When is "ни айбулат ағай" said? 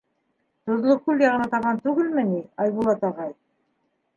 2.31-3.35